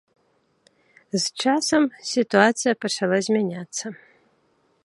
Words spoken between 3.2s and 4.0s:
змяняцца.